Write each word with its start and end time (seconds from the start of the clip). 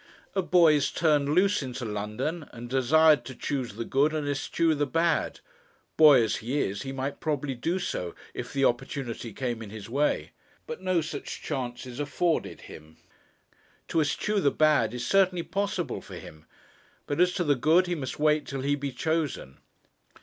A 0.33 0.41
boy 0.41 0.73
is 0.73 0.89
turned 0.89 1.29
loose 1.35 1.61
into 1.61 1.85
London, 1.85 2.49
and 2.51 2.67
desired 2.67 3.23
to 3.25 3.35
choose 3.35 3.75
the 3.75 3.85
good 3.85 4.15
and 4.15 4.27
eschew 4.27 4.73
the 4.73 4.87
bad. 4.87 5.41
Boy 5.95 6.23
as 6.23 6.37
he 6.37 6.59
is, 6.59 6.81
he 6.81 6.91
might 6.91 7.19
probably 7.19 7.53
do 7.53 7.77
so 7.77 8.15
if 8.33 8.51
the 8.51 8.65
opportunity 8.65 9.31
came 9.31 9.61
in 9.61 9.69
his 9.69 9.91
way. 9.91 10.31
But 10.65 10.81
no 10.81 11.01
such 11.01 11.43
chance 11.43 11.85
is 11.85 11.99
afforded 11.99 12.61
him. 12.61 12.97
To 13.89 14.01
eschew 14.01 14.39
the 14.39 14.49
bad 14.49 14.95
is 14.95 15.05
certainly 15.05 15.43
possible 15.43 16.01
for 16.01 16.15
him; 16.15 16.45
but 17.05 17.21
as 17.21 17.31
to 17.33 17.43
the 17.43 17.53
good, 17.53 17.85
he 17.85 17.93
must 17.93 18.17
wait 18.17 18.47
till 18.47 18.61
he 18.61 18.73
be 18.73 18.91
chosen. 18.91 19.59